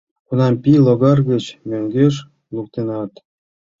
[0.27, 2.15] —Кунам пий логар гыч мӧҥгеш
[2.55, 3.11] луктынат?